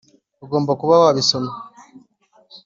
ugomba 0.43 0.71
kuba 0.79 0.93
wabisomye 1.03 1.53